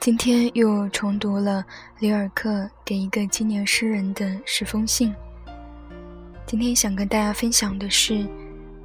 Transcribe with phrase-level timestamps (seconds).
[0.00, 1.62] 今天又重读了
[1.98, 5.14] 里尔克给一个青年诗人的十封信。
[6.46, 8.26] 今天想跟大家分享的是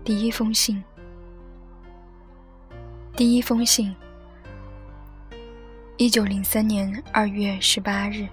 [0.03, 0.83] 第一封信。
[3.15, 3.95] 第一封信，
[5.95, 8.27] 一九零三年二月十八日，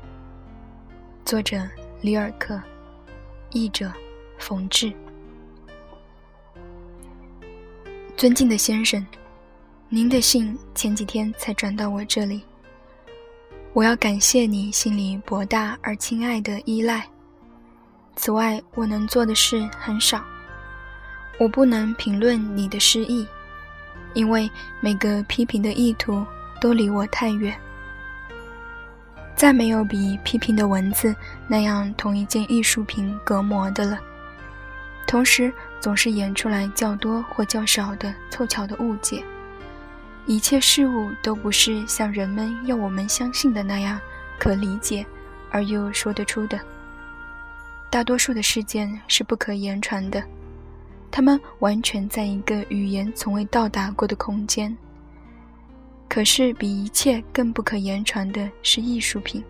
[1.25, 1.63] 作者
[2.01, 2.61] 里尔克，
[3.53, 3.93] 译者
[4.41, 4.93] 冯志。
[8.17, 9.07] 尊敬的先生，
[9.89, 12.43] 您的信前几天才转到我这里。
[13.75, 17.09] 我要感谢你心里博大而亲爱的依赖。
[18.15, 20.23] 此外，我能做的事很少。
[21.39, 23.27] 我不能评论你的诗意，
[24.13, 24.51] 因为
[24.81, 26.23] 每个批评的意图
[26.61, 27.59] 都离我太远。
[29.35, 31.17] 再没有比批评的文字
[31.49, 33.99] 那样同一件艺术品隔膜的了。
[35.07, 39.25] 同时，总是演出来较多或较少的凑巧的误解。
[40.27, 44.01] 一切事物都不是像人们要我们相信的那样
[44.39, 45.05] 可理解
[45.51, 46.59] 而又说得出的。
[47.91, 50.23] 大多数的事件是不可言传的，
[51.11, 54.75] 它们完全在一个语言从未到达过的空间。
[56.09, 59.43] 可是比一切更不可言传的是艺术品，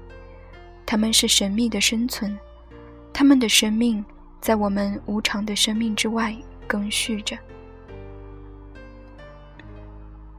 [0.86, 2.36] 它们是神秘的生存，
[3.12, 4.04] 它们的生命
[4.40, 6.34] 在我们无常的生命之外
[6.66, 7.36] 更续着。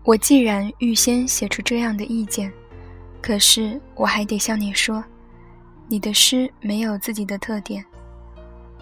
[0.06, 2.52] 我既然预先写出这样的意见，
[3.22, 5.02] 可是我还得向你说，
[5.88, 7.86] 你的诗没有自己的特点，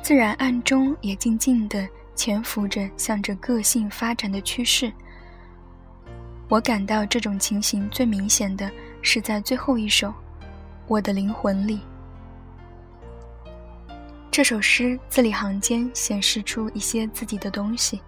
[0.02, 4.92] 自然暗中也静静地潜伏着向着个性发展的趋势。
[6.50, 8.70] 我感到这种情形最明显的
[9.04, 10.08] 是在最后一首
[10.88, 11.82] 《我的灵魂》里。
[14.32, 18.02] 这首诗字里行间显示出一些自己的东西，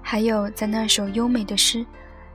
[0.00, 1.84] 还有在那首优美的诗。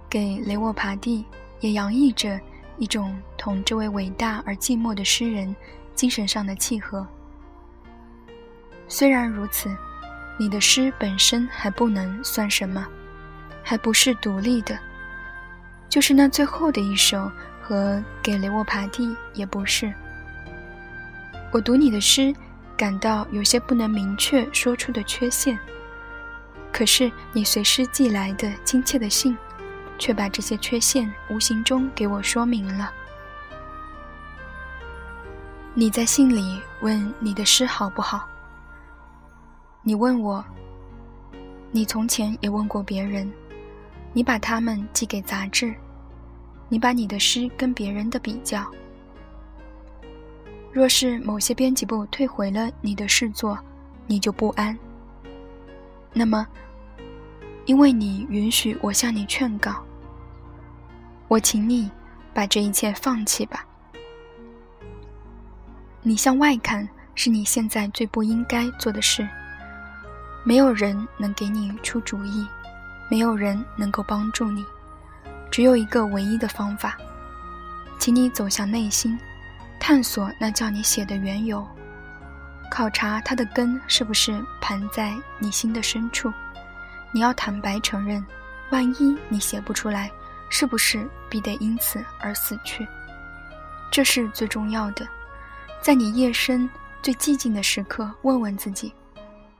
[0.09, 1.25] 给雷沃帕蒂
[1.59, 2.39] 也洋溢着
[2.77, 5.55] 一种同这位伟大而寂寞的诗人
[5.93, 7.05] 精神上的契合。
[8.87, 9.75] 虽然如此，
[10.37, 12.85] 你的诗本身还不能算什么，
[13.63, 14.77] 还不是独立的。
[15.89, 19.93] 就是那最后的一首和给雷沃帕蒂也不是。
[21.51, 22.35] 我读你的诗，
[22.75, 25.57] 感到有些不能明确说出的缺陷。
[26.71, 29.37] 可是你随诗寄来的亲切的信。
[29.97, 32.91] 却把这些缺陷无形中给我说明了。
[35.73, 38.27] 你在信里问你的诗好不好？
[39.81, 40.43] 你问我，
[41.71, 43.31] 你从前也问过别人，
[44.13, 45.73] 你把他们寄给杂志，
[46.69, 48.65] 你把你的诗跟别人的比较。
[50.71, 53.57] 若是某些编辑部退回了你的诗作，
[54.07, 54.77] 你就不安。
[56.13, 56.47] 那么。
[57.67, 59.83] 因为你允许我向你劝告，
[61.27, 61.89] 我请你
[62.33, 63.65] 把这一切放弃吧。
[66.01, 69.27] 你向外看是你现在最不应该做的事。
[70.43, 72.47] 没有人能给你出主意，
[73.09, 74.63] 没有人能够帮助你，
[75.49, 76.95] 只有一个唯一的方法，
[77.97, 79.17] 请你走向内心，
[79.79, 81.67] 探索那叫你写的缘由，
[82.69, 86.31] 考察它的根是不是盘在你心的深处。
[87.11, 88.23] 你要坦白承认，
[88.69, 90.11] 万一你写不出来，
[90.49, 92.87] 是不是必得因此而死去？
[93.91, 95.07] 这是最重要的。
[95.81, 96.69] 在你夜深
[97.01, 98.93] 最寂静的时刻，问问自己：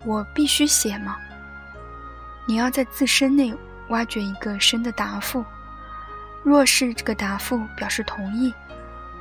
[0.04, 1.18] 我必须写吗？
[2.48, 3.54] 你要在自身内
[3.90, 5.44] 挖掘一个深的答复。
[6.44, 8.54] 若是这个答复表示同意，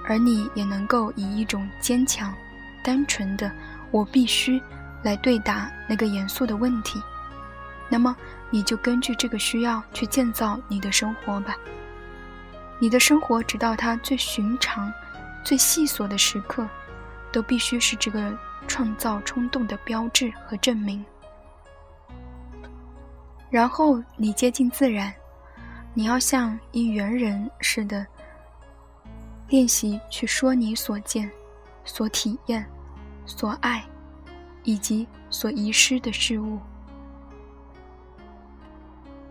[0.07, 2.35] 而你也能够以一种坚强、
[2.83, 3.51] 单纯的
[3.91, 4.63] “我必须”
[5.03, 7.03] 来对答那个严肃的问题。
[7.94, 8.16] 那么，
[8.50, 11.56] 你就根据这个需要去建造你的生活吧。
[12.81, 14.93] 你的生活，直到它最寻常、
[15.44, 16.69] 最细琐的时刻，
[17.31, 21.05] 都必须是这个创造冲动的标志和证明。
[23.49, 25.14] 然后，你接近自然，
[25.94, 28.05] 你要像一猿人似的
[29.50, 31.31] 练习去说你所见、
[31.85, 32.69] 所体验、
[33.25, 33.85] 所爱，
[34.64, 36.58] 以及所遗失的事物。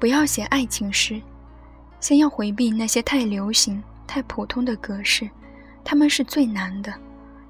[0.03, 1.21] 不要写爱情诗，
[2.01, 5.29] 先要回避那些太流行、太普通的格式，
[5.81, 6.93] 他们是最难的，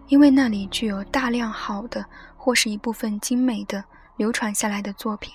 [0.08, 2.06] 因为那里具有大量好的
[2.38, 3.84] 或是一部分精美的
[4.18, 5.34] 流传下来的作品。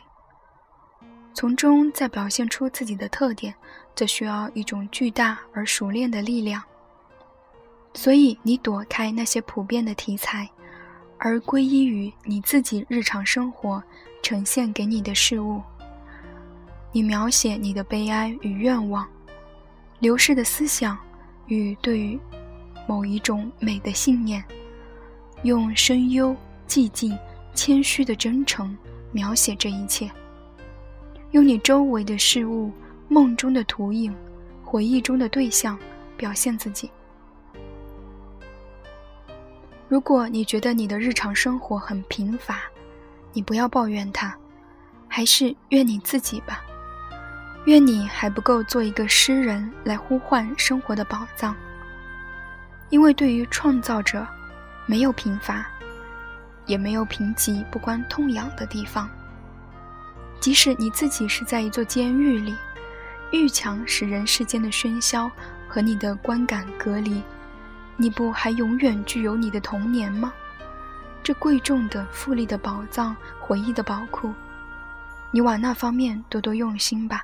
[1.35, 3.53] 从中再表现出自己的特点，
[3.97, 6.63] 则需要一种巨大而熟练的力量。
[7.95, 10.49] 所以，你躲开那些普遍的题材，
[11.19, 13.83] 而归依于你自己日常生活
[14.23, 15.61] 呈现给你的事物。
[16.91, 19.07] 你描写你的悲哀与愿望，
[19.99, 20.99] 流逝的思想，
[21.47, 22.19] 与对于
[22.87, 24.43] 某一种美的信念，
[25.43, 26.35] 用深幽、
[26.67, 27.17] 寂静、
[27.55, 28.77] 谦虚的真诚
[29.13, 30.11] 描写这一切。
[31.33, 32.73] 用你周围的事物、
[33.07, 34.15] 梦中的图影、
[34.65, 35.79] 回忆中的对象
[36.17, 36.91] 表现自己。
[39.89, 42.63] 如果你觉得你的日常生活很贫乏，
[43.35, 44.35] 你不要抱怨它，
[45.07, 46.65] 还是怨你自己吧。
[47.69, 51.55] 愿你还不够做一个诗人来呼唤生活的宝藏。
[52.89, 54.27] 因为对于创造者，
[54.87, 55.67] 没有贫乏，
[56.65, 59.07] 也没有贫瘠不关痛痒的地方。
[60.41, 62.57] 即使你自己是在一座监狱里，
[63.33, 65.31] 狱墙使人世间的喧嚣
[65.69, 67.23] 和你的观感隔离。
[67.99, 70.33] 你不还永远具有你的童年吗？
[71.23, 74.33] 这贵重的、富丽的宝藏、回忆的宝库，
[75.31, 77.23] 你往那方面多多用心吧。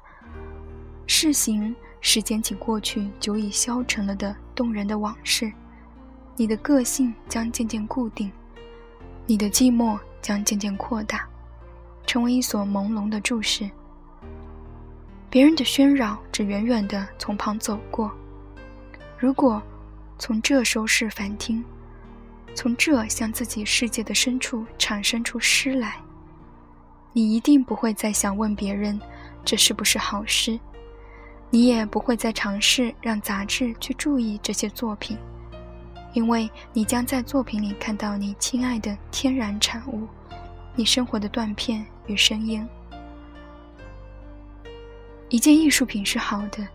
[1.06, 5.52] 事行拾捡起过去久已消沉了的动人的往事，
[6.36, 8.30] 你的个性将渐渐固定，
[9.26, 11.28] 你的寂寞将渐渐扩大，
[12.06, 13.70] 成为一所朦胧的注视。
[15.30, 18.10] 别人的喧扰只远远地从旁走过，
[19.18, 19.62] 如果。
[20.16, 21.62] 从这收视繁听，
[22.54, 25.96] 从这向自己世界的深处产生出诗来，
[27.12, 28.98] 你一定不会再想问别人
[29.44, 30.58] 这是不是好诗，
[31.54, 35.16] 你也不会再尝试让杂志去注意这些作品，
[36.12, 40.08] 因为你将在作品里看到你亲爱的天然产物，
[40.74, 42.68] 你生活的断片与声音。
[45.28, 46.66] 一件艺术品是好的，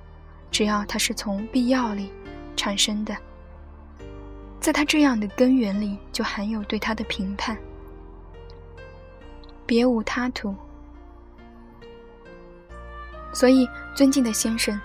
[0.49, 2.09] 只要它是从必要里
[2.55, 3.13] 产生的。
[4.61, 7.57] 在它这样的根源里，就含有对它的评判，
[9.65, 10.55] 别无他途。
[13.31, 14.79] 所以，尊敬的先生，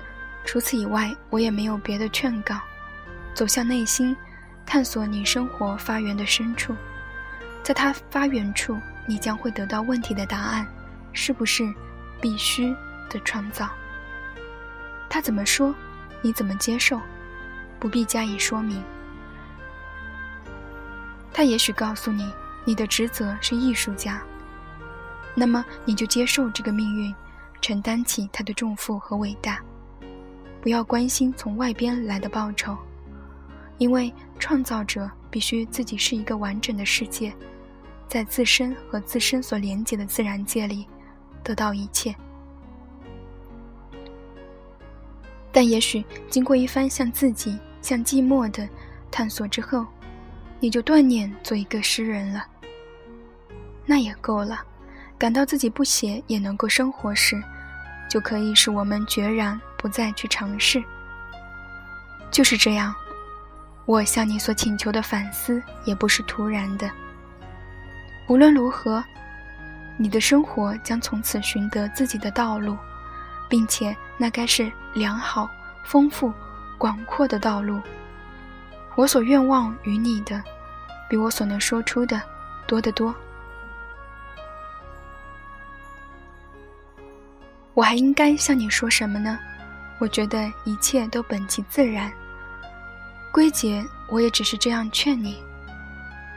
[0.45, 2.61] 除此以外，我也没有别的劝告。
[3.35, 4.17] 走向内心，
[4.65, 6.75] 探索你生活发源的深处，
[7.63, 10.67] 在它发源处，你将会得到问题的答案：
[11.13, 11.73] 是不是
[12.21, 12.75] 必须
[13.11, 13.69] 的创造？
[15.09, 15.75] 他怎么说，
[16.23, 17.01] 你怎么接受，
[17.79, 18.83] 不必加以说明。
[21.33, 22.33] 他也许告诉你，
[22.65, 24.23] 你的职责是艺术家，
[25.35, 27.15] 那么你就接受这个命运，
[27.65, 29.59] 承担起他的重负和伟大。
[30.61, 32.77] 不要关心从外边来的报酬，
[33.79, 37.35] 因为创造者必须自己是一个完整的世界，
[38.07, 40.87] 在自身和自身所连接的自然界里
[41.43, 42.15] 得到一切。
[45.51, 48.69] 但也许经过一番向自己、向寂寞的
[49.11, 49.87] 探索之后。
[50.61, 52.47] 你就断念做一个诗人了，
[53.85, 54.65] 那也够了。
[55.19, 57.43] 感到自己不写也能够生活时，
[58.15, 60.81] 就可以使我们决然不再去尝试。
[62.31, 62.95] 就是这样，
[63.87, 66.89] 我向你所请求的反思也不是突然的。
[68.29, 69.03] 无论如何，
[69.97, 72.79] 你的生活将从此寻得自己的道路，
[73.49, 75.51] 并且那该是良好、
[75.83, 76.33] 丰富、
[76.79, 77.83] 广阔的道路。
[78.95, 80.41] 我所愿望于你的。
[81.09, 82.23] 比我所能说出的
[82.65, 83.13] 多得多。
[87.75, 89.39] 我还应该向你说什么呢？
[89.99, 92.11] 我觉得一切都本其自然。
[93.33, 95.43] 归结，我也只是这样劝你：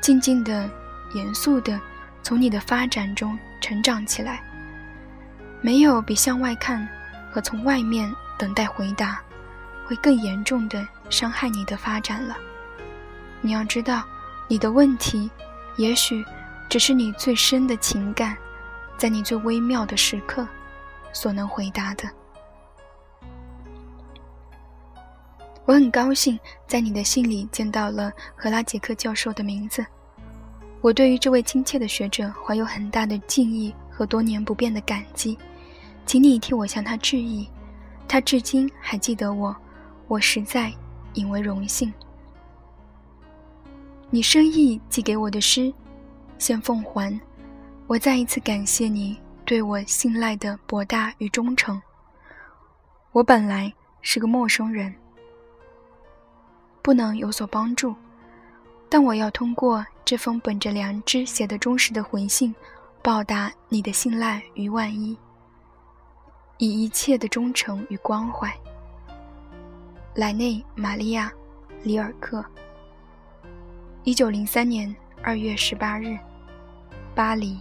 [0.02, 0.70] 静静的、
[1.14, 1.80] 严肃的，
[2.24, 4.44] 从你的发展中成长起来。
[5.62, 6.88] 没有比向外看
[7.32, 9.22] 和从外面等待回答，
[9.86, 12.36] 会更严重的伤害你的发展了。
[13.42, 14.04] 你要知道。
[14.50, 15.30] 你的问题，
[15.76, 16.26] 也许
[16.70, 18.38] 只是你最深的情感，
[18.98, 20.48] 在你最微妙的时刻
[21.18, 22.08] 所能回答的。
[25.66, 29.84] 我很高兴在你的信里见到了赫拉杰克教授的名字。
[30.80, 35.36] 我对于这位亲切的学者怀有很大的敬意和多年不变的感激，
[36.06, 37.50] 请你替我向他致意。
[38.08, 39.54] 他至今还记得我，
[40.08, 40.72] 我实在
[41.16, 41.92] 引为荣幸。
[44.12, 45.74] 你深意寄给我的诗，
[46.38, 47.20] 先奉还。
[47.88, 49.18] 我再一次感谢你
[49.48, 51.82] 对我信赖的博大与忠诚。
[53.14, 54.94] 我本来是个陌生人，
[56.82, 57.96] 不能有所帮助，
[58.90, 62.54] 但我要通过这封本着良知写的忠实的回信，
[63.02, 65.18] 报答你的信赖与万一，
[66.58, 68.54] 以一切的忠诚与关怀。
[70.14, 71.32] 莱内·玛利亚·
[71.86, 72.44] 里尔克。
[74.04, 76.20] 一九零三年二月十八日，
[77.16, 77.58] 巴黎。